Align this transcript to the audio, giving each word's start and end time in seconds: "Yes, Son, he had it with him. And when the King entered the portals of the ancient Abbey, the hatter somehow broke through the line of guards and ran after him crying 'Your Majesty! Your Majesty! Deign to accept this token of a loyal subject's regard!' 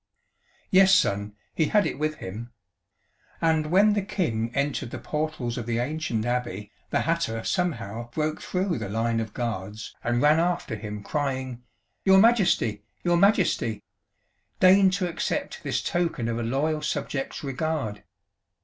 "Yes, 0.71 0.95
Son, 0.95 1.35
he 1.53 1.65
had 1.65 1.85
it 1.85 1.99
with 1.99 2.15
him. 2.15 2.51
And 3.39 3.67
when 3.67 3.93
the 3.93 4.01
King 4.01 4.49
entered 4.55 4.89
the 4.89 4.97
portals 4.97 5.59
of 5.59 5.67
the 5.67 5.77
ancient 5.77 6.25
Abbey, 6.25 6.71
the 6.89 7.01
hatter 7.01 7.43
somehow 7.43 8.09
broke 8.09 8.41
through 8.41 8.79
the 8.79 8.89
line 8.89 9.19
of 9.19 9.35
guards 9.35 9.95
and 10.03 10.19
ran 10.19 10.39
after 10.39 10.75
him 10.75 11.03
crying 11.03 11.61
'Your 12.03 12.17
Majesty! 12.19 12.81
Your 13.03 13.17
Majesty! 13.17 13.83
Deign 14.59 14.89
to 14.89 15.07
accept 15.07 15.61
this 15.61 15.83
token 15.83 16.27
of 16.27 16.39
a 16.39 16.41
loyal 16.41 16.81
subject's 16.81 17.43
regard!' 17.43 18.01